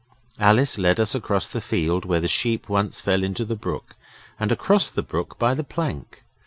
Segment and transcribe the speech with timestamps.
[0.39, 3.95] Alice led us across the field where the sheep once fell into the brook,
[4.39, 6.23] and across the brook by the plank.